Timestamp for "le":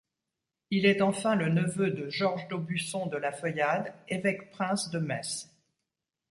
1.35-1.49